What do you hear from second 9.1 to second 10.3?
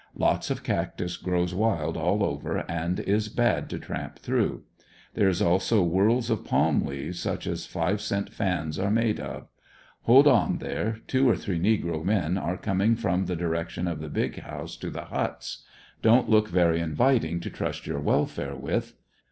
of. Hold